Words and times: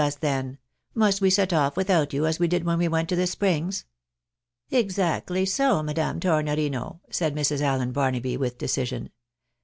315 0.01 0.03
US, 0.03 0.19
then? 0.41 0.57
Must 0.95 1.21
wq 1.21 1.31
set 1.31 1.53
off 1.53 1.77
without 1.77 2.11
you, 2.11 2.25
as 2.25 2.39
we 2.39 2.47
did 2.47 2.63
when 2.63 2.79
we 2.79 2.87
W9nt 2.87 3.07
to 3.09 3.15
the 3.15 3.27
Springs?"" 3.27 3.85
Exactly 4.71 5.45
so, 5.45 5.83
Madame 5.83 6.19
Tornorino," 6.19 7.01
said 7.11 7.35
Mrs. 7.35 7.61
Allen 7.61 7.91
Barnaby, 7.91 8.35
■with 8.35 8.57
decision. 8.57 9.11